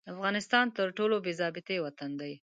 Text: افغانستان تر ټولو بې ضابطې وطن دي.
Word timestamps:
افغانستان 0.13 0.65
تر 0.77 0.87
ټولو 0.97 1.15
بې 1.23 1.33
ضابطې 1.39 1.77
وطن 1.85 2.11
دي. 2.21 2.33